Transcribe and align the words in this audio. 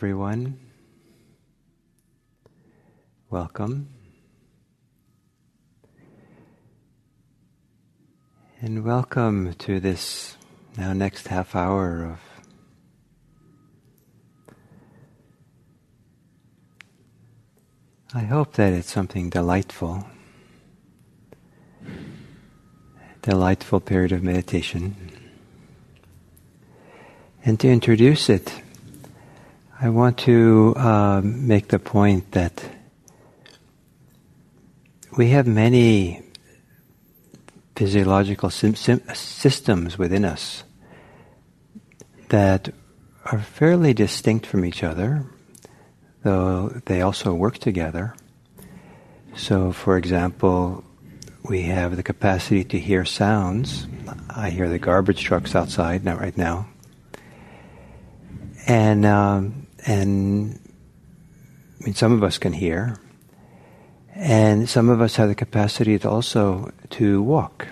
everyone. 0.00 0.58
Welcome. 3.28 3.90
And 8.62 8.82
welcome 8.82 9.52
to 9.58 9.78
this 9.78 10.38
now 10.78 10.94
next 10.94 11.28
half 11.28 11.54
hour 11.54 12.16
of 12.16 12.18
I 18.14 18.20
hope 18.20 18.54
that 18.54 18.72
it's 18.72 18.90
something 18.90 19.28
delightful. 19.28 20.06
Delightful 23.20 23.80
period 23.80 24.12
of 24.12 24.22
meditation. 24.22 24.96
And 27.44 27.60
to 27.60 27.68
introduce 27.68 28.30
it, 28.30 28.62
I 29.82 29.88
want 29.88 30.18
to 30.18 30.74
uh, 30.76 31.22
make 31.24 31.68
the 31.68 31.78
point 31.78 32.32
that 32.32 32.62
we 35.16 35.30
have 35.30 35.46
many 35.46 36.22
physiological 37.74 38.50
sim- 38.50 38.74
systems 38.74 39.96
within 39.96 40.26
us 40.26 40.64
that 42.28 42.74
are 43.24 43.38
fairly 43.38 43.94
distinct 43.94 44.44
from 44.44 44.66
each 44.66 44.82
other, 44.82 45.24
though 46.24 46.68
they 46.84 47.00
also 47.00 47.32
work 47.32 47.56
together. 47.56 48.14
So, 49.34 49.72
for 49.72 49.96
example, 49.96 50.84
we 51.48 51.62
have 51.62 51.96
the 51.96 52.02
capacity 52.02 52.64
to 52.64 52.78
hear 52.78 53.06
sounds. 53.06 53.86
I 54.28 54.50
hear 54.50 54.68
the 54.68 54.78
garbage 54.78 55.24
trucks 55.24 55.54
outside, 55.54 56.04
not 56.04 56.20
right 56.20 56.36
now. 56.36 56.68
And 58.66 59.06
um, 59.06 59.66
and 59.86 60.58
I 61.80 61.84
mean, 61.84 61.94
some 61.94 62.12
of 62.12 62.22
us 62.22 62.38
can 62.38 62.52
hear, 62.52 63.00
and 64.14 64.68
some 64.68 64.88
of 64.88 65.00
us 65.00 65.16
have 65.16 65.28
the 65.28 65.34
capacity 65.34 65.98
to 65.98 66.10
also 66.10 66.72
to 66.90 67.22
walk. 67.22 67.66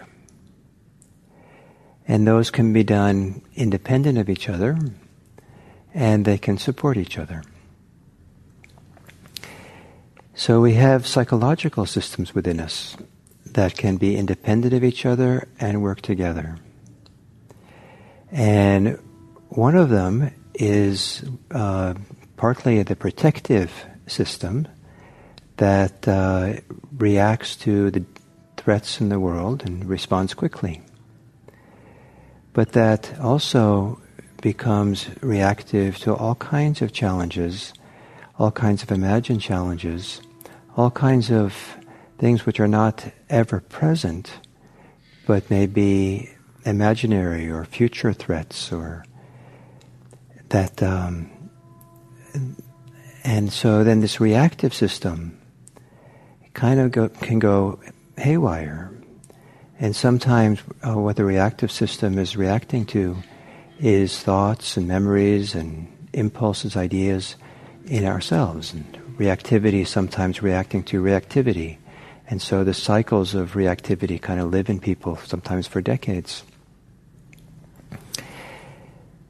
And 2.07 2.27
those 2.27 2.51
can 2.51 2.73
be 2.73 2.85
done 2.85 3.43
independent 3.55 4.17
of 4.17 4.31
each 4.31 4.49
other, 4.49 4.79
and 5.93 6.25
they 6.25 6.39
can 6.39 6.57
support 6.57 6.97
each 6.97 7.19
other. 7.19 7.43
So 10.35 10.61
we 10.61 10.75
have 10.75 11.07
psychological 11.07 11.85
systems 11.85 12.35
within 12.35 12.61
us 12.61 12.97
that 13.45 13.77
can 13.77 13.97
be 13.97 14.17
independent 14.17 14.73
of 14.73 14.85
each 14.85 15.05
other 15.05 15.49
and 15.59 15.83
work 15.83 16.01
together. 16.01 16.57
And 18.31 18.99
one 19.49 19.75
of 19.75 19.89
them 19.89 20.33
is 20.59 21.25
uh, 21.53 21.95
partly 22.37 22.83
the 22.83 22.97
protective 22.97 23.73
system 24.07 24.69
that 25.57 26.07
uh, 26.07 26.55
reacts 26.97 27.57
to 27.57 27.91
the 27.91 28.05
threats 28.57 29.01
in 29.01 29.09
the 29.09 29.21
world 29.21 29.65
and 29.65 29.89
responds 29.89 30.35
quickly. 30.35 30.83
But 32.53 32.73
that 32.73 33.19
also 33.21 34.01
becomes 34.43 35.09
reactive 35.21 35.99
to 35.99 36.15
all 36.15 36.35
kinds 36.35 36.83
of 36.83 36.93
challenges, 36.93 37.73
all 38.39 38.51
kinds 38.51 38.83
of 38.83 38.91
imagined 38.93 39.41
challenges, 39.41 40.21
all 40.77 40.91
kinds 40.91 41.31
of 41.31 41.77
things 42.19 42.47
which 42.47 42.61
are 42.61 42.69
not 42.69 43.13
ever 43.29 43.61
present, 43.61 44.33
but 45.27 45.51
may 45.51 45.67
be 45.67 46.31
imaginary 46.65 47.49
or 47.51 47.65
future 47.65 48.13
threats 48.13 48.73
or 48.73 49.05
that 50.51 50.83
um, 50.83 51.31
and 53.25 53.53
so 53.53 53.85
then 53.85 54.01
this 54.01 54.21
reactive 54.21 54.73
system 54.73 55.39
kind 56.55 56.81
of 56.81 56.91
go, 56.91 57.09
can 57.09 57.39
go 57.39 57.79
haywire. 58.17 58.91
And 59.79 59.95
sometimes 59.95 60.61
uh, 60.83 60.95
what 60.95 61.17
the 61.17 61.25
reactive 61.25 61.71
system 61.71 62.19
is 62.19 62.37
reacting 62.37 62.87
to 62.87 63.17
is 63.79 64.19
thoughts 64.19 64.77
and 64.77 64.89
memories 64.89 65.55
and 65.55 65.87
impulses 66.13 66.77
ideas 66.77 67.37
in 67.87 68.05
ourselves. 68.05 68.73
And 68.73 68.85
reactivity 69.19 69.87
sometimes 69.87 70.43
reacting 70.43 70.83
to 70.85 71.03
reactivity. 71.03 71.77
And 72.29 72.43
so 72.43 72.65
the 72.65 72.75
cycles 72.75 73.35
of 73.35 73.53
reactivity 73.53 74.21
kind 74.21 74.41
of 74.41 74.51
live 74.51 74.69
in 74.69 74.81
people 74.81 75.17
sometimes 75.17 75.67
for 75.67 75.81
decades 75.81 76.43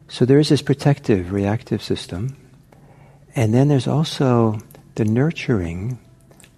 so 0.08 0.24
there 0.24 0.38
is 0.38 0.48
this 0.48 0.62
protective, 0.62 1.32
reactive 1.32 1.82
system. 1.82 2.36
And 3.36 3.52
then 3.52 3.68
there's 3.68 3.86
also 3.86 4.58
the 4.94 5.04
nurturing, 5.04 5.98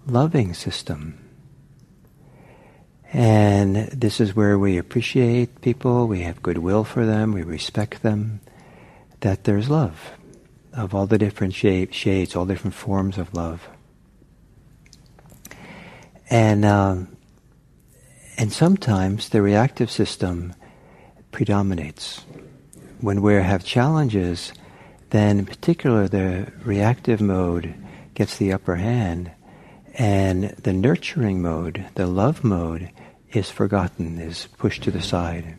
loving 0.06 0.54
system. 0.54 1.18
And 3.12 3.76
this 3.88 4.20
is 4.20 4.36
where 4.36 4.56
we 4.56 4.78
appreciate 4.78 5.60
people, 5.62 6.06
we 6.06 6.20
have 6.20 6.42
goodwill 6.42 6.84
for 6.84 7.04
them, 7.04 7.32
we 7.32 7.42
respect 7.42 8.02
them, 8.02 8.40
that 9.20 9.42
there's 9.44 9.68
love 9.68 10.12
of 10.72 10.94
all 10.94 11.06
the 11.06 11.18
different 11.18 11.52
shades, 11.52 12.36
all 12.36 12.46
different 12.46 12.74
forms 12.74 13.18
of 13.18 13.34
love. 13.34 13.68
And, 16.30 16.64
um, 16.64 17.16
and 18.38 18.52
sometimes 18.52 19.30
the 19.30 19.42
reactive 19.42 19.90
system 19.90 20.54
predominates 21.32 22.24
when 23.00 23.22
we 23.22 23.34
have 23.34 23.64
challenges, 23.64 24.52
then 25.10 25.38
in 25.40 25.46
particular 25.46 26.06
the 26.08 26.52
reactive 26.64 27.20
mode 27.20 27.74
gets 28.14 28.36
the 28.36 28.52
upper 28.52 28.76
hand 28.76 29.30
and 29.94 30.50
the 30.50 30.72
nurturing 30.72 31.42
mode, 31.42 31.86
the 31.94 32.06
love 32.06 32.44
mode, 32.44 32.90
is 33.32 33.50
forgotten, 33.50 34.18
is 34.18 34.48
pushed 34.58 34.82
to 34.82 34.90
the 34.90 35.02
side. 35.02 35.56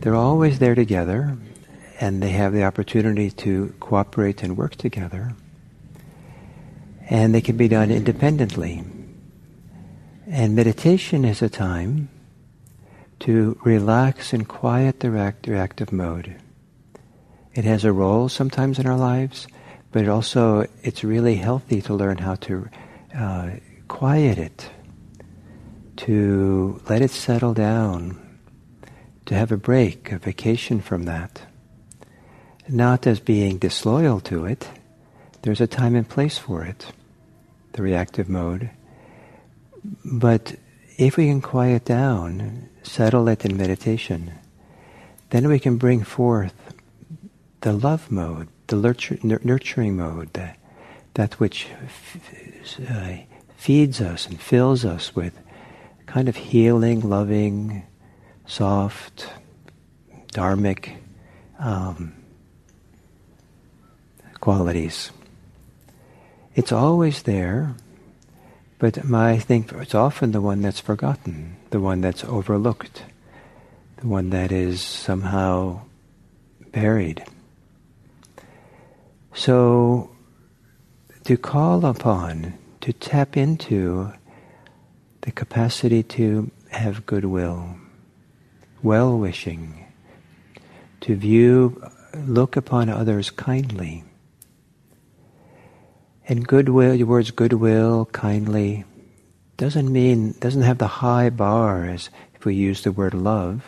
They're 0.00 0.14
always 0.14 0.58
there 0.58 0.74
together 0.74 1.36
and 2.00 2.22
they 2.22 2.30
have 2.30 2.52
the 2.52 2.64
opportunity 2.64 3.30
to 3.30 3.74
cooperate 3.78 4.42
and 4.42 4.56
work 4.56 4.76
together. 4.76 5.34
And 7.08 7.34
they 7.34 7.40
can 7.40 7.56
be 7.56 7.68
done 7.68 7.90
independently. 7.90 8.82
And 10.26 10.54
meditation 10.54 11.24
is 11.24 11.42
a 11.42 11.50
time 11.50 12.08
to 13.20 13.58
relax 13.64 14.32
and 14.32 14.48
quiet 14.48 15.00
the 15.00 15.10
reactive 15.10 15.92
mode. 15.92 16.36
It 17.54 17.64
has 17.64 17.84
a 17.84 17.92
role 17.92 18.28
sometimes 18.28 18.78
in 18.78 18.86
our 18.86 18.96
lives, 18.96 19.46
but 19.92 20.02
it 20.02 20.08
also 20.08 20.66
it's 20.82 21.04
really 21.04 21.36
healthy 21.36 21.82
to 21.82 21.94
learn 21.94 22.18
how 22.18 22.36
to 22.36 22.68
uh, 23.16 23.50
quiet 23.88 24.38
it, 24.38 24.70
to 25.96 26.80
let 26.88 27.02
it 27.02 27.10
settle 27.10 27.54
down, 27.54 28.38
to 29.26 29.34
have 29.34 29.52
a 29.52 29.56
break, 29.56 30.12
a 30.12 30.18
vacation 30.18 30.80
from 30.80 31.04
that. 31.04 31.42
Not 32.68 33.06
as 33.06 33.20
being 33.20 33.58
disloyal 33.58 34.20
to 34.20 34.46
it. 34.46 34.68
There's 35.42 35.60
a 35.60 35.66
time 35.66 35.96
and 35.96 36.08
place 36.08 36.38
for 36.38 36.64
it, 36.64 36.86
the 37.72 37.82
reactive 37.82 38.28
mode. 38.28 38.70
But 40.04 40.54
if 41.00 41.16
we 41.16 41.28
can 41.28 41.40
quiet 41.40 41.86
down 41.86 42.68
settle 42.82 43.26
it 43.28 43.46
in 43.46 43.56
meditation, 43.56 44.32
then 45.30 45.48
we 45.48 45.58
can 45.58 45.78
bring 45.78 46.04
forth 46.04 46.74
the 47.62 47.72
love 47.72 48.10
mode, 48.10 48.48
the 48.66 48.76
nurturing 49.42 49.96
mode, 49.96 50.30
that, 50.34 50.58
that 51.14 51.40
which 51.40 51.68
uh, 52.86 53.16
feeds 53.56 54.02
us 54.02 54.26
and 54.26 54.38
fills 54.38 54.84
us 54.84 55.16
with 55.16 55.38
kind 56.04 56.28
of 56.28 56.36
healing, 56.36 57.00
loving, 57.00 57.82
soft, 58.46 59.26
dharmic 60.34 60.96
um, 61.58 62.12
qualities. 64.40 65.12
It's 66.54 66.72
always 66.72 67.22
there, 67.22 67.74
But 68.80 69.04
my, 69.04 69.32
I 69.32 69.38
think 69.38 69.72
it's 69.72 69.94
often 69.94 70.32
the 70.32 70.40
one 70.40 70.62
that's 70.62 70.80
forgotten, 70.80 71.56
the 71.68 71.80
one 71.80 72.00
that's 72.00 72.24
overlooked, 72.24 73.04
the 73.98 74.06
one 74.08 74.30
that 74.30 74.50
is 74.50 74.80
somehow 74.80 75.82
buried. 76.72 77.22
So, 79.34 80.10
to 81.24 81.36
call 81.36 81.84
upon, 81.84 82.54
to 82.80 82.94
tap 82.94 83.36
into 83.36 84.14
the 85.20 85.30
capacity 85.30 86.02
to 86.16 86.50
have 86.70 87.04
goodwill, 87.04 87.76
well 88.82 89.18
wishing, 89.18 89.92
to 91.02 91.16
view, 91.16 91.84
look 92.14 92.56
upon 92.56 92.88
others 92.88 93.28
kindly. 93.30 94.04
And 96.30 96.46
goodwill, 96.46 96.96
the 96.96 97.02
words 97.02 97.32
goodwill, 97.32 98.06
kindly, 98.12 98.84
doesn't 99.56 99.92
mean, 99.92 100.36
doesn't 100.38 100.62
have 100.62 100.78
the 100.78 100.86
high 100.86 101.28
bar 101.28 101.86
as 101.86 102.08
if 102.36 102.44
we 102.44 102.54
use 102.54 102.84
the 102.84 102.92
word 102.92 103.14
love. 103.14 103.64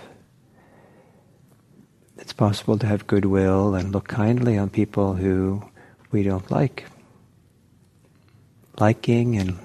It's 2.19 2.33
possible 2.33 2.79
to 2.79 2.87
have 2.87 3.09
goodwill 3.09 3.75
and 3.75 3.91
look 3.91 4.07
kindly 4.07 4.57
on 4.57 4.71
people 4.71 5.15
who 5.15 5.65
we 6.13 6.23
don't 6.23 6.49
like. 6.53 6.85
Liking 8.79 9.37
and 9.39 9.59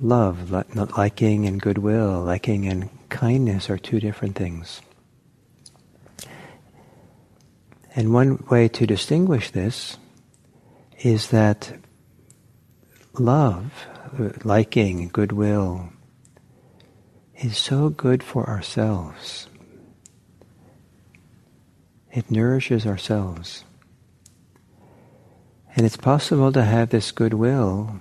love, 0.00 0.50
not 0.50 0.98
liking 0.98 1.46
and 1.46 1.62
goodwill, 1.62 2.24
liking 2.24 2.66
and 2.66 2.90
kindness 3.08 3.70
are 3.70 3.78
two 3.78 4.00
different 4.00 4.34
things. 4.34 4.80
And 7.94 8.12
one 8.12 8.44
way 8.50 8.66
to 8.66 8.84
distinguish 8.84 9.52
this 9.52 9.96
is 10.98 11.28
that 11.28 11.72
love, 13.18 13.72
liking, 14.44 15.08
goodwill, 15.08 15.90
is 17.36 17.56
so 17.56 17.88
good 17.88 18.22
for 18.22 18.48
ourselves. 18.48 19.48
It 22.12 22.30
nourishes 22.30 22.86
ourselves. 22.86 23.64
And 25.76 25.86
it's 25.86 25.96
possible 25.96 26.50
to 26.52 26.64
have 26.64 26.90
this 26.90 27.12
goodwill 27.12 28.00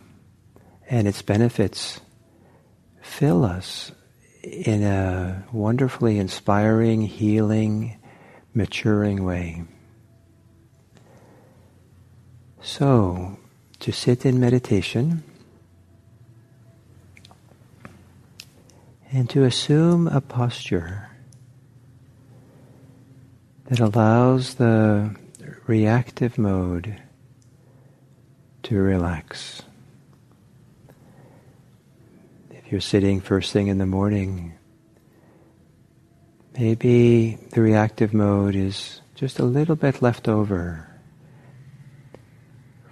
and 0.90 1.08
its 1.08 1.22
benefits 1.22 2.00
fill 3.02 3.46
us 3.46 3.92
in 4.42 4.82
a 4.84 5.46
wonderfully 5.52 6.18
inspiring, 6.18 7.02
healing, 7.02 8.00
maturing 8.54 9.24
way. 9.24 9.66
So, 12.62 13.38
to 13.80 13.92
sit 13.92 14.26
in 14.26 14.40
meditation 14.40 15.24
and 19.12 19.30
to 19.30 19.44
assume 19.44 20.08
a 20.08 20.22
posture 20.22 21.10
that 23.66 23.80
allows 23.80 24.56
the 24.56 25.16
reactive 25.66 26.38
mode 26.38 27.02
to 28.64 28.76
relax. 28.76 29.62
If 32.50 32.72
you're 32.72 32.82
sitting 32.82 33.22
first 33.22 33.54
thing 33.54 33.68
in 33.68 33.78
the 33.78 33.86
morning, 33.86 34.54
maybe 36.58 37.38
the 37.52 37.62
reactive 37.62 38.14
mode 38.14 38.56
is 38.56 39.02
just 39.16 39.40
a 39.40 39.46
little 39.46 39.76
bit 39.76 40.02
left 40.02 40.28
over 40.28 40.88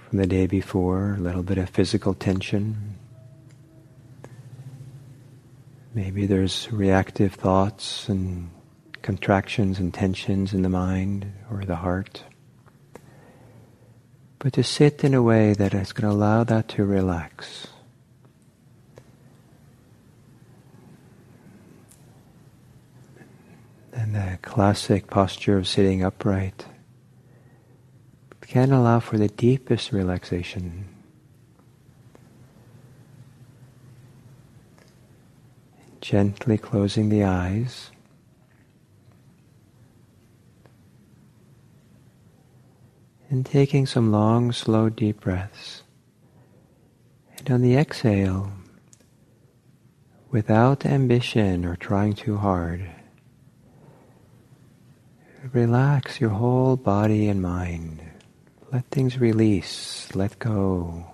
from 0.09 0.19
the 0.19 0.27
day 0.27 0.45
before, 0.45 1.15
a 1.15 1.19
little 1.19 1.41
bit 1.41 1.57
of 1.57 1.69
physical 1.69 2.13
tension. 2.13 2.95
Maybe 5.95 6.27
there's 6.27 6.71
reactive 6.71 7.33
thoughts 7.33 8.07
and 8.07 8.51
contractions 9.01 9.79
and 9.79 9.93
tensions 9.93 10.53
in 10.53 10.61
the 10.61 10.69
mind 10.69 11.31
or 11.49 11.65
the 11.65 11.77
heart. 11.77 12.23
But 14.37 14.53
to 14.53 14.63
sit 14.63 15.03
in 15.03 15.15
a 15.15 15.23
way 15.23 15.53
that 15.53 15.73
is 15.73 15.91
going 15.91 16.09
to 16.09 16.15
allow 16.15 16.43
that 16.43 16.67
to 16.69 16.85
relax. 16.85 17.67
And 23.91 24.13
the 24.13 24.37
classic 24.43 25.07
posture 25.07 25.57
of 25.57 25.67
sitting 25.67 26.03
upright 26.03 26.65
can 28.47 28.71
allow 28.71 28.99
for 28.99 29.17
the 29.17 29.27
deepest 29.27 29.91
relaxation. 29.91 30.85
Gently 36.01 36.57
closing 36.57 37.09
the 37.09 37.23
eyes. 37.23 37.91
and 43.29 43.45
taking 43.45 43.85
some 43.85 44.13
long, 44.13 44.51
slow, 44.51 44.87
deep 44.87 45.19
breaths. 45.19 45.83
And 47.37 47.51
on 47.51 47.61
the 47.61 47.75
exhale, 47.75 48.51
without 50.31 50.85
ambition 50.85 51.65
or 51.65 51.75
trying 51.75 52.13
too 52.13 52.37
hard, 52.37 52.89
relax 55.51 56.21
your 56.21 56.29
whole 56.29 56.77
body 56.77 57.27
and 57.27 57.41
mind. 57.41 58.01
Let 58.75 58.87
things 58.87 59.17
release, 59.17 60.13
let 60.13 60.37
go. 60.37 61.05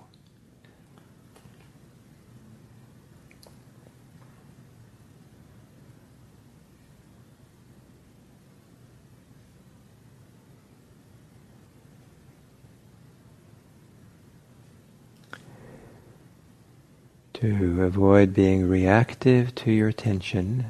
to 17.34 17.84
avoid 17.84 18.34
being 18.34 18.68
reactive 18.68 19.54
to 19.54 19.70
your 19.70 19.88
attention, 19.88 20.66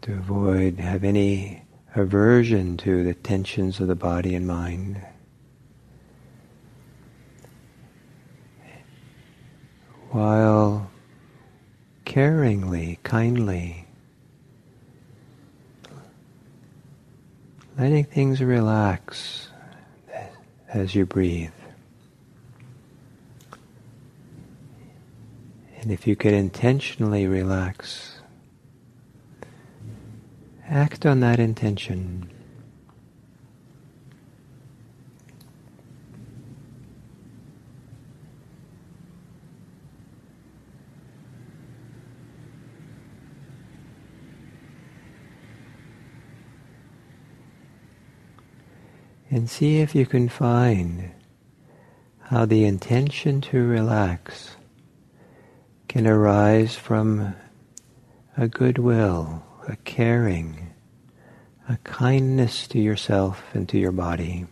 to 0.00 0.12
avoid 0.12 0.80
have 0.80 1.04
any 1.04 1.67
aversion 1.98 2.76
to 2.78 3.04
the 3.04 3.14
tensions 3.14 3.80
of 3.80 3.88
the 3.88 3.94
body 3.94 4.34
and 4.34 4.46
mind. 4.46 5.00
While 10.10 10.90
caringly, 12.06 12.98
kindly, 13.02 13.86
letting 17.76 18.04
things 18.04 18.40
relax 18.40 19.48
as 20.72 20.94
you 20.94 21.04
breathe. 21.04 21.50
And 25.80 25.92
if 25.92 26.06
you 26.06 26.16
could 26.16 26.34
intentionally 26.34 27.26
relax, 27.26 28.17
act 30.68 31.06
on 31.06 31.20
that 31.20 31.40
intention. 31.40 32.30
And 49.30 49.48
see 49.48 49.80
if 49.80 49.94
you 49.94 50.06
can 50.06 50.28
find 50.28 51.10
how 52.20 52.44
the 52.44 52.64
intention 52.64 53.40
to 53.42 53.62
relax 53.62 54.56
can 55.86 56.06
arise 56.06 56.74
from 56.74 57.34
a 58.36 58.48
goodwill, 58.48 59.42
a 59.68 59.76
caring, 59.76 60.72
a 61.68 61.76
kindness 61.84 62.66
to 62.68 62.78
yourself 62.78 63.42
and 63.52 63.68
to 63.68 63.78
your 63.78 63.92
body. 63.92 64.46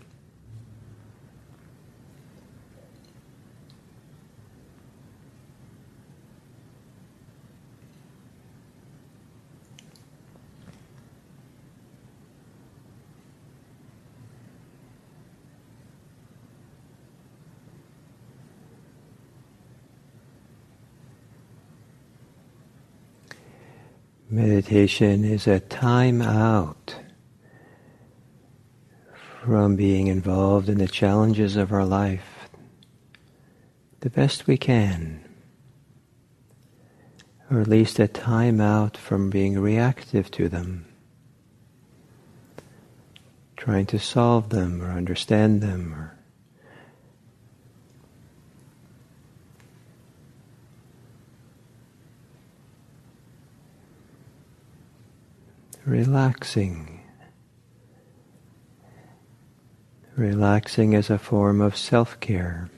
Meditation 24.29 25.25
is 25.25 25.47
a 25.47 25.61
time 25.61 26.21
out 26.21 26.97
from 29.41 29.77
being 29.77 30.09
involved 30.09 30.69
in 30.69 30.79
the 30.79 30.89
challenges 30.89 31.55
of 31.55 31.73
our 31.73 31.85
life, 31.85 32.49
the 34.01 34.11
best 34.11 34.49
we 34.49 34.57
can, 34.57 35.25
or 37.49 37.61
at 37.61 37.69
least 37.69 38.01
a 38.01 38.09
time 38.09 38.61
out 38.61 38.97
from 38.97 39.31
being 39.31 39.61
reactive 39.61 40.29
to 40.33 40.49
them, 40.49 40.87
trying 43.57 43.87
to 43.87 43.99
solve 44.01 44.49
them 44.49 44.83
or 44.83 44.91
understand 44.91 45.61
them 45.61 45.95
or 45.95 46.16
relaxing. 55.87 57.01
Relaxing 60.17 60.95
as 60.95 61.11
a 61.11 61.19
form 61.19 61.61
of 61.61 61.77
self 61.77 62.19
care. 62.19 62.69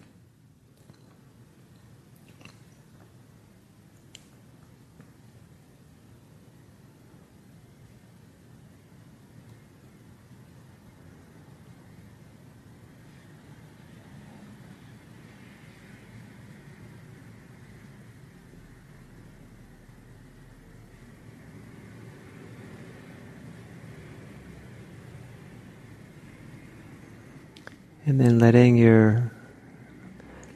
And 28.09 28.19
then 28.19 28.39
letting 28.39 28.79
your 28.79 29.31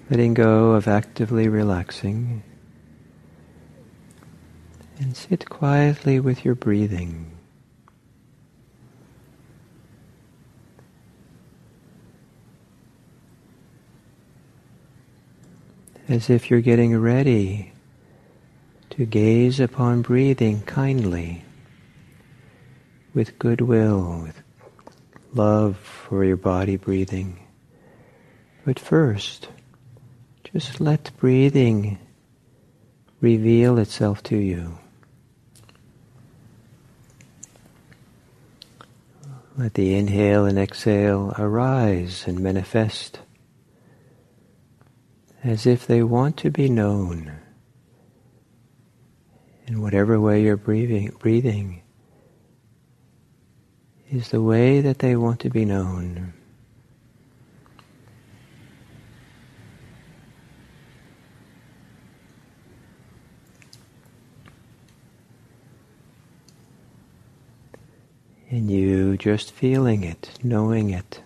letting 0.08 0.32
go 0.32 0.70
of 0.70 0.88
actively 0.88 1.48
relaxing 1.48 2.42
and 4.98 5.14
sit 5.14 5.50
quietly 5.50 6.18
with 6.18 6.46
your 6.46 6.54
breathing. 6.54 7.30
As 16.08 16.30
if 16.30 16.50
you're 16.50 16.62
getting 16.62 16.98
ready 16.98 17.74
to 18.90 19.04
gaze 19.04 19.60
upon 19.60 20.00
breathing 20.00 20.62
kindly, 20.62 21.44
with 23.12 23.38
goodwill, 23.38 24.22
with 24.22 24.41
love 25.34 25.76
for 25.76 26.24
your 26.24 26.36
body 26.36 26.76
breathing. 26.76 27.38
But 28.64 28.78
first, 28.78 29.48
just 30.44 30.80
let 30.80 31.10
breathing 31.16 31.98
reveal 33.20 33.78
itself 33.78 34.22
to 34.24 34.36
you. 34.36 34.78
Let 39.56 39.74
the 39.74 39.94
inhale 39.94 40.46
and 40.46 40.58
exhale 40.58 41.34
arise 41.38 42.24
and 42.26 42.40
manifest 42.40 43.20
as 45.44 45.66
if 45.66 45.86
they 45.86 46.02
want 46.02 46.36
to 46.38 46.50
be 46.50 46.68
known. 46.68 47.32
In 49.66 49.80
whatever 49.80 50.20
way 50.20 50.42
you're 50.42 50.56
breathing, 50.56 51.12
breathing 51.18 51.82
is 54.12 54.28
the 54.28 54.42
way 54.42 54.82
that 54.82 54.98
they 54.98 55.16
want 55.16 55.40
to 55.40 55.50
be 55.50 55.64
known. 55.64 56.34
and 68.50 68.70
you 68.70 69.16
just 69.16 69.50
feeling 69.50 70.04
it, 70.04 70.30
knowing 70.42 70.90
it. 70.90 71.22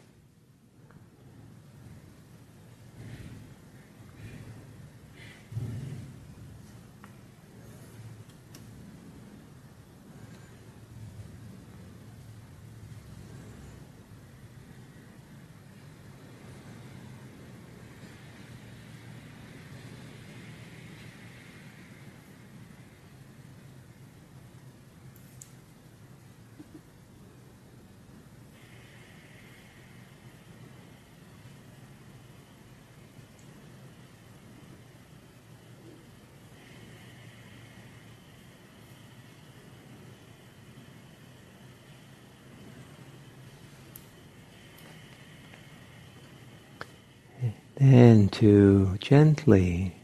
Then 47.77 48.31
to 48.31 48.97
gently, 49.01 49.95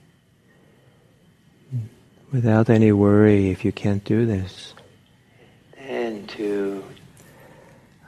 without 2.30 2.68
any 2.68 2.92
worry 2.92 3.48
if 3.48 3.64
you 3.64 3.72
can't 3.72 4.04
do 4.04 4.26
this, 4.26 4.74
then 5.78 6.26
to 6.26 6.84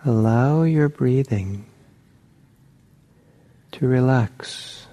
allow 0.05 0.65
your 0.65 0.91
breathing 0.91 1.65
to 3.73 3.89
relax. 3.89 4.87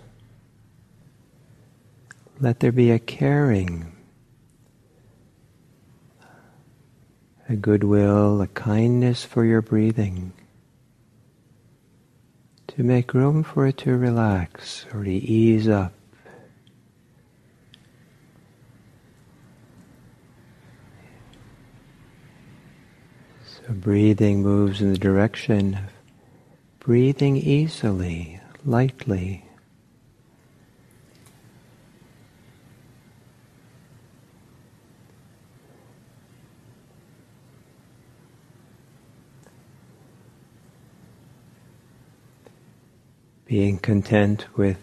Let 2.40 2.62
there 2.62 2.72
be 2.72 2.92
a 2.92 3.00
caring, 3.00 3.92
a 7.50 7.58
goodwill, 7.58 8.42
a 8.42 8.48
kindness 8.48 9.26
for 9.26 9.44
your 9.44 9.62
breathing 9.62 10.32
to 12.76 12.84
make 12.84 13.14
room 13.14 13.44
for 13.44 13.68
it 13.68 13.78
to 13.78 13.98
relax 13.98 14.86
or 14.94 15.04
to 15.04 15.12
ease 15.12 15.68
up. 15.68 15.94
So 23.46 23.74
breathing 23.74 24.42
moves 24.42 24.82
in 24.82 24.92
the 24.92 24.98
direction 24.98 25.76
of 25.76 25.82
breathing 26.80 27.36
easily, 27.36 28.40
lightly. 28.66 29.46
Being 43.52 43.78
content 43.78 44.46
with 44.56 44.78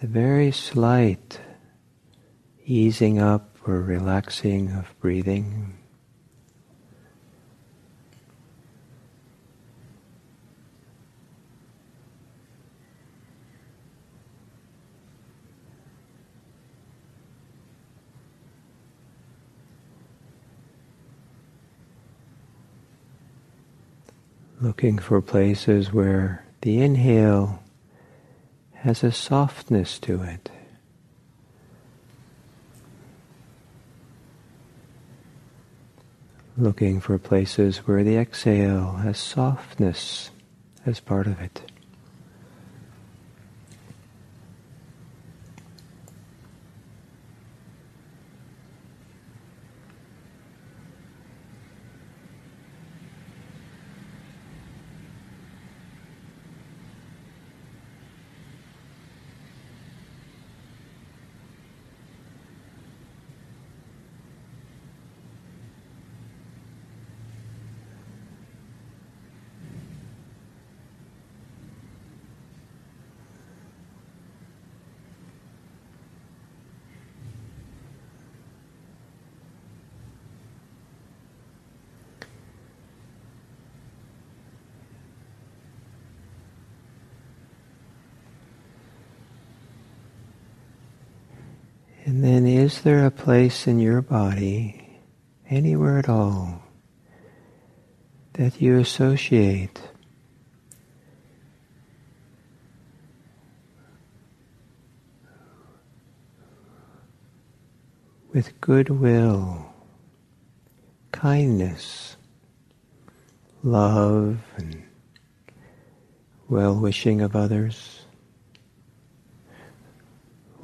the 0.00 0.06
very 0.06 0.52
slight 0.52 1.40
easing 2.64 3.18
up 3.18 3.58
or 3.66 3.82
relaxing 3.82 4.70
of 4.70 4.94
breathing. 5.00 5.76
Looking 24.60 24.98
for 24.98 25.20
places 25.20 25.92
where 25.92 26.44
the 26.60 26.80
inhale 26.80 27.62
has 28.72 29.02
a 29.02 29.12
softness 29.12 29.98
to 29.98 30.22
it. 30.22 30.50
Looking 36.56 37.00
for 37.00 37.18
places 37.18 37.78
where 37.78 38.04
the 38.04 38.16
exhale 38.16 38.92
has 39.02 39.18
softness 39.18 40.30
as 40.86 41.00
part 41.00 41.26
of 41.26 41.40
it. 41.40 41.72
And 92.06 92.22
then, 92.22 92.46
is 92.46 92.82
there 92.82 93.06
a 93.06 93.10
place 93.10 93.66
in 93.66 93.78
your 93.78 94.02
body, 94.02 95.00
anywhere 95.48 95.98
at 95.98 96.08
all, 96.08 96.62
that 98.34 98.60
you 98.60 98.78
associate 98.78 99.80
with 108.34 108.60
goodwill, 108.60 109.72
kindness, 111.10 112.16
love, 113.62 114.40
and 114.58 114.82
well 116.50 116.78
wishing 116.78 117.22
of 117.22 117.34
others, 117.34 118.03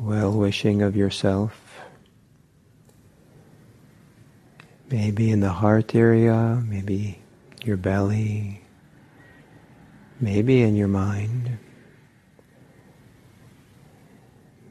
well 0.00 0.33
wishing 0.33 0.80
of 0.80 0.97
yourself. 0.97 1.80
Maybe 4.90 5.30
in 5.30 5.40
the 5.40 5.50
heart 5.50 5.95
area, 5.95 6.62
maybe 6.66 7.21
your 7.64 7.76
belly, 7.76 8.62
maybe 10.19 10.62
in 10.62 10.75
your 10.75 10.88
mind, 10.88 11.59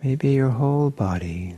maybe 0.04 0.30
your 0.30 0.50
whole 0.50 0.90
body. 0.90 1.58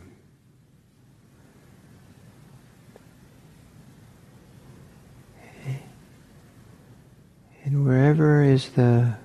And 7.63 7.85
wherever 7.85 8.43
is 8.43 8.69
the 8.69 9.15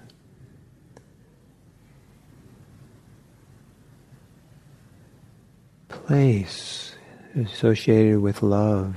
place 6.06 6.94
associated 7.34 8.20
with 8.20 8.40
love, 8.40 8.96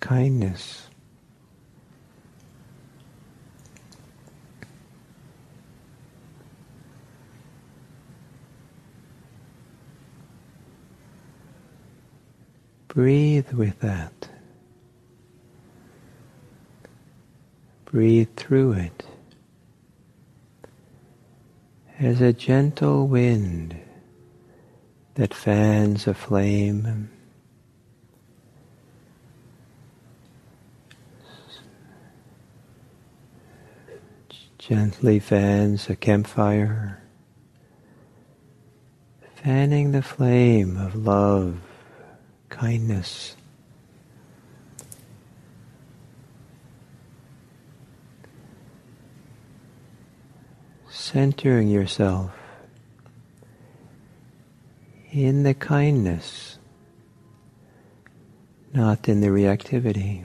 kindness, 0.00 0.88
breathe 12.88 13.50
with 13.52 13.80
that. 13.80 14.12
Breathe 17.86 18.28
through 18.36 18.72
it 18.72 19.04
as 21.98 22.20
a 22.20 22.32
gentle 22.34 23.06
wind 23.06 23.80
that 25.14 25.32
fans 25.32 26.06
a 26.06 26.14
flame. 26.14 27.10
Gently 34.58 35.18
fans 35.20 35.90
a 35.90 35.96
campfire, 35.96 37.02
fanning 39.36 39.92
the 39.92 40.02
flame 40.02 40.76
of 40.76 40.94
love, 40.94 41.58
kindness. 42.48 43.36
centering 51.14 51.68
yourself 51.68 52.43
in 55.14 55.44
the 55.44 55.54
kindness, 55.54 56.58
not 58.72 59.08
in 59.08 59.20
the 59.20 59.28
reactivity. 59.28 60.24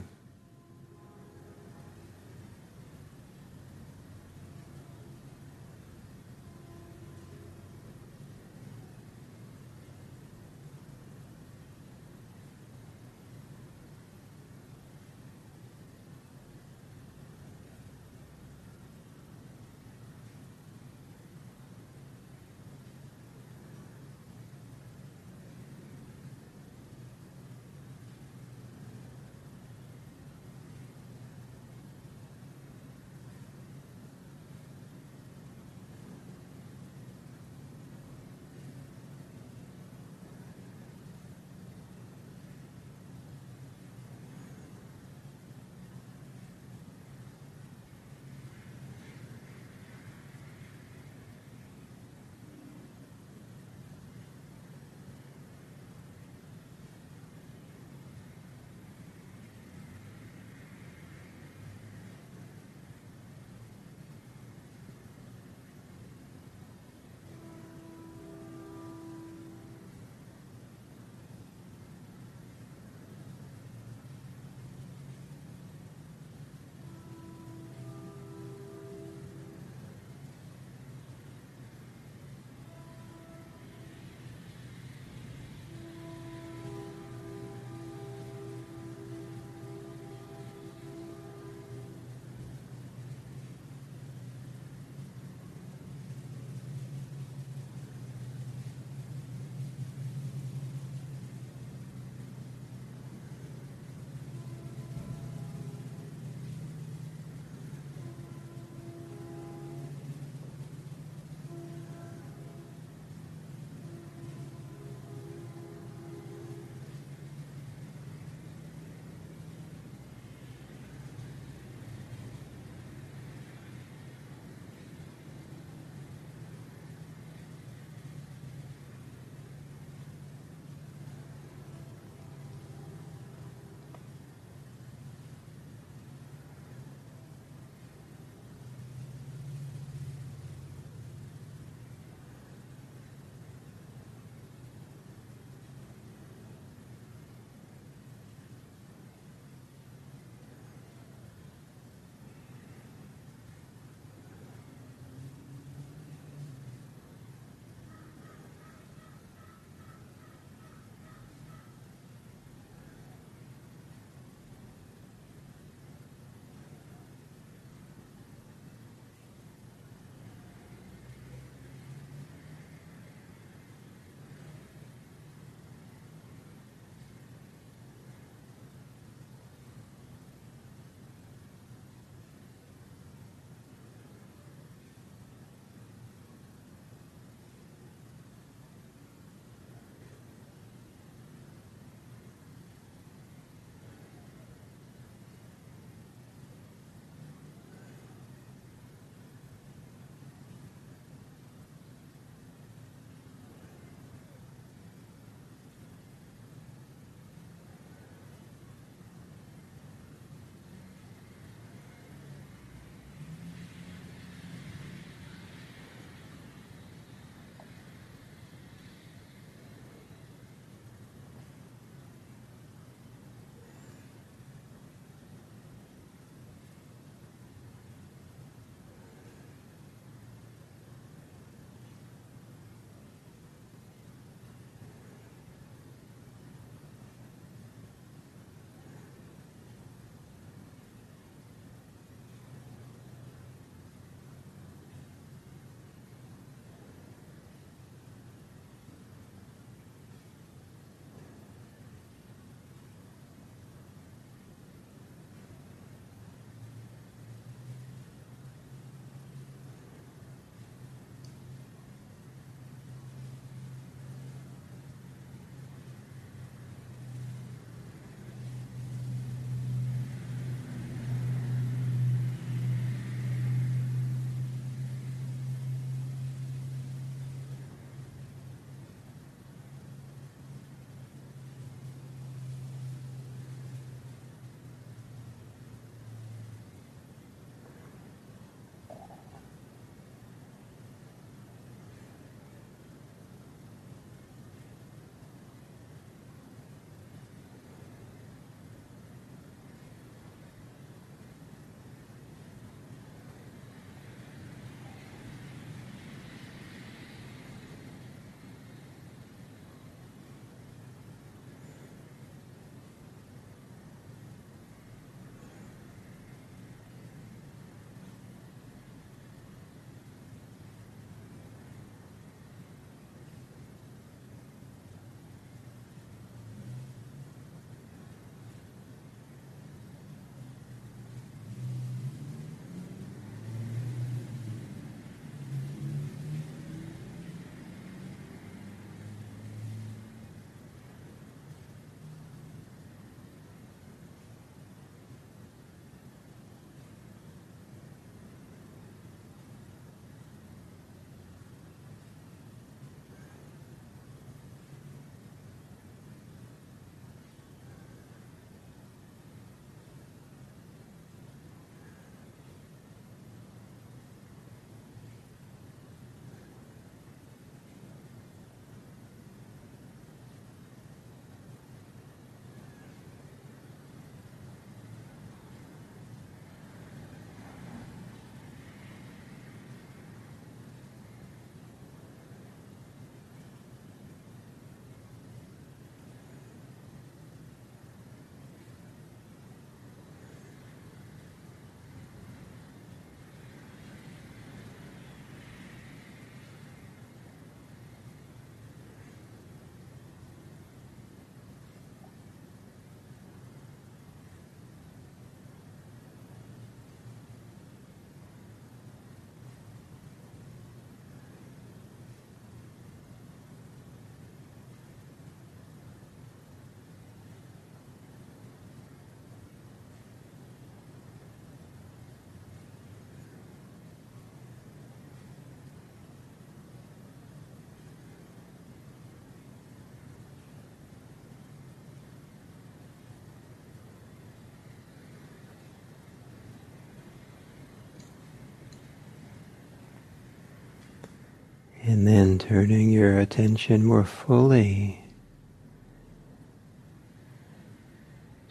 And 442.00 442.08
then 442.08 442.38
turning 442.38 442.88
your 442.88 443.18
attention 443.18 443.84
more 443.84 444.06
fully 444.06 445.04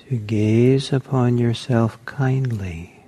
to 0.07 0.17
gaze 0.17 0.93
upon 0.93 1.39
yourself 1.39 1.97
kindly, 2.05 3.03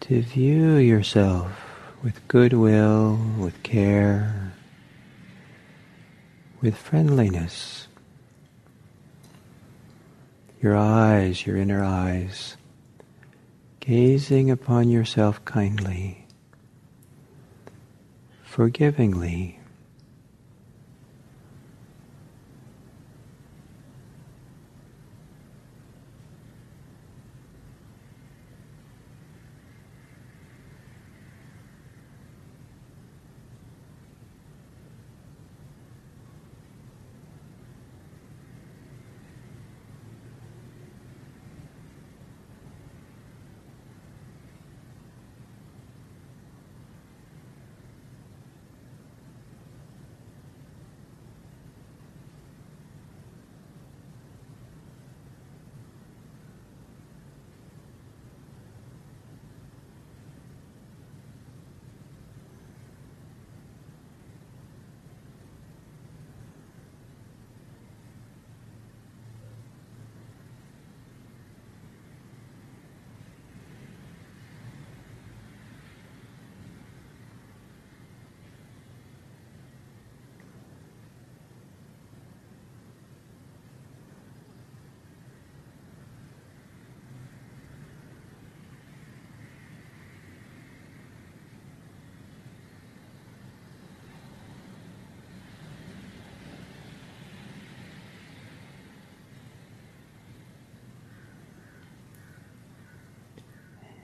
to 0.00 0.20
view 0.22 0.78
yourself 0.78 1.52
with 2.02 2.26
goodwill, 2.26 3.20
with 3.38 3.62
care, 3.62 4.52
with 6.60 6.76
friendliness. 6.76 7.86
Your 10.60 10.76
eyes, 10.76 11.46
your 11.46 11.56
inner 11.56 11.84
eyes, 11.84 12.56
gazing 13.78 14.50
upon 14.50 14.88
yourself 14.88 15.44
kindly, 15.44 16.24
forgivingly. 18.58 19.57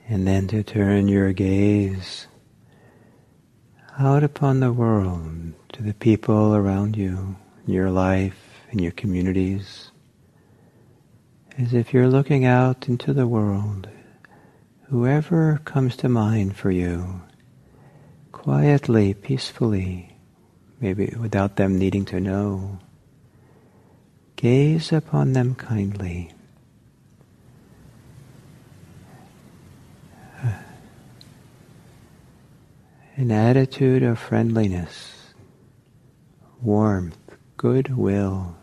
And 0.07 0.27
then 0.27 0.47
to 0.49 0.61
turn 0.61 1.07
your 1.07 1.33
gaze 1.33 2.27
out 3.97 4.23
upon 4.23 4.59
the 4.59 4.71
world, 4.71 5.53
to 5.73 5.81
the 5.81 5.95
people 5.95 6.53
around 6.53 6.95
you, 6.95 7.37
in 7.65 7.73
your 7.73 7.89
life, 7.89 8.61
in 8.71 8.79
your 8.79 8.91
communities, 8.91 9.89
as 11.57 11.73
if 11.73 11.91
you're 11.91 12.07
looking 12.07 12.45
out 12.45 12.87
into 12.87 13.13
the 13.13 13.25
world. 13.25 13.89
Whoever 14.89 15.61
comes 15.65 15.95
to 15.97 16.09
mind 16.09 16.55
for 16.55 16.69
you, 16.69 17.23
quietly, 18.31 19.15
peacefully, 19.15 20.17
maybe 20.79 21.15
without 21.19 21.55
them 21.55 21.79
needing 21.79 22.05
to 22.05 22.19
know, 22.19 22.77
gaze 24.35 24.91
upon 24.91 25.33
them 25.33 25.55
kindly. 25.55 26.34
An 33.17 33.31
attitude 33.31 34.03
of 34.03 34.19
friendliness, 34.19 35.33
warmth, 36.61 37.17
goodwill. 37.55 38.57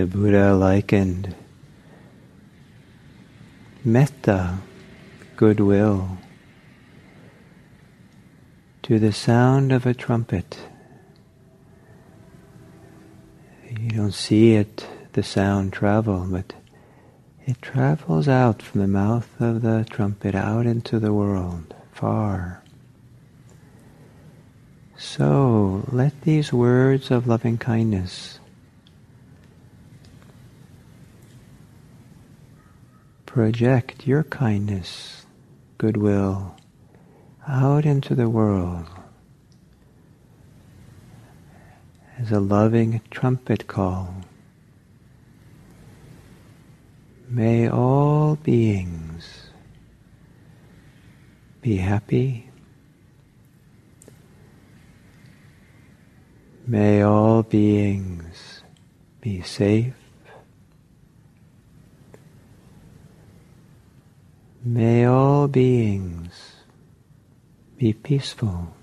The 0.00 0.06
Buddha 0.06 0.54
likened 0.54 1.34
metta, 3.84 4.60
goodwill, 5.36 6.16
to 8.80 8.98
the 8.98 9.12
sound 9.12 9.72
of 9.72 9.84
a 9.84 9.92
trumpet. 9.92 10.58
You 13.68 13.90
don't 13.90 14.14
see 14.14 14.54
it, 14.54 14.86
the 15.12 15.22
sound 15.22 15.74
travel, 15.74 16.26
but 16.30 16.54
it 17.44 17.60
travels 17.60 18.26
out 18.26 18.62
from 18.62 18.80
the 18.80 18.88
mouth 18.88 19.28
of 19.38 19.60
the 19.60 19.86
trumpet 19.90 20.34
out 20.34 20.64
into 20.64 20.98
the 20.98 21.12
world, 21.12 21.74
far. 21.92 22.62
So 24.96 25.84
let 25.92 26.22
these 26.22 26.54
words 26.54 27.10
of 27.10 27.26
loving 27.26 27.58
kindness 27.58 28.39
project 33.32 34.08
your 34.08 34.24
kindness, 34.24 35.24
goodwill 35.78 36.52
out 37.46 37.86
into 37.86 38.12
the 38.12 38.28
world 38.28 38.84
as 42.18 42.32
a 42.32 42.40
loving 42.40 43.00
trumpet 43.08 43.68
call. 43.68 44.12
May 47.28 47.68
all 47.68 48.34
beings 48.34 49.50
be 51.62 51.76
happy. 51.76 52.50
May 56.66 57.02
all 57.02 57.44
beings 57.44 58.64
be 59.20 59.40
safe. 59.42 59.99
May 64.62 65.06
all 65.06 65.48
beings 65.48 66.56
be 67.78 67.94
peaceful. 67.94 68.74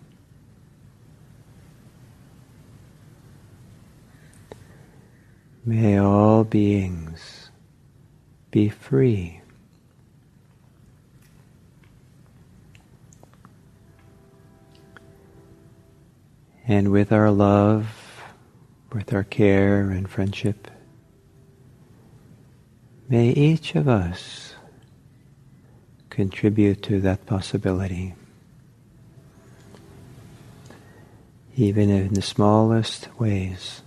May 5.63 5.99
all 5.99 6.43
beings 6.43 7.51
be 8.49 8.69
free. 8.69 9.41
And 16.67 16.91
with 16.91 17.11
our 17.11 17.29
love, 17.29 18.23
with 18.91 19.13
our 19.13 19.23
care 19.23 19.91
and 19.91 20.09
friendship, 20.09 20.71
may 23.07 23.29
each 23.29 23.75
of 23.75 23.87
us 23.87 24.55
contribute 26.17 26.81
to 26.81 26.99
that 26.99 27.27
possibility. 27.27 28.15
Even 31.55 31.91
in 31.91 32.15
the 32.15 32.23
smallest 32.23 33.07
ways. 33.19 33.83